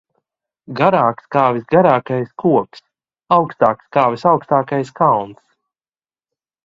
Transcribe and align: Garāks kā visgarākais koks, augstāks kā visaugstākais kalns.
Garāks 0.77 1.27
kā 1.35 1.43
visgarākais 1.57 2.31
koks, 2.43 2.83
augstāks 3.37 3.87
kā 3.99 4.07
visaugstākais 4.15 4.93
kalns. 5.03 5.41